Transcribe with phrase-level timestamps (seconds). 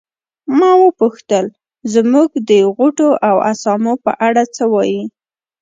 [0.57, 1.45] ما وپوښتل
[1.93, 5.03] زموږ د غوټو او اسامو په اړه څه وایې.